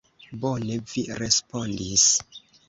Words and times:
Bone 0.45 0.77
vi 0.93 1.03
respondis. 1.19 2.09